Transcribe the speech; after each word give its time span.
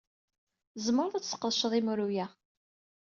Tzemred 0.73 1.13
ad 1.15 1.23
tesqedced 1.23 1.73
imru-a. 1.79 2.25